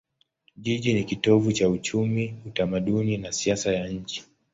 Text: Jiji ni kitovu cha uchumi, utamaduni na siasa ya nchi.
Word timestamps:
Jiji 0.57 0.93
ni 0.93 1.03
kitovu 1.03 1.51
cha 1.51 1.69
uchumi, 1.69 2.35
utamaduni 2.45 3.17
na 3.17 3.31
siasa 3.31 3.73
ya 3.73 3.87
nchi. 3.87 4.25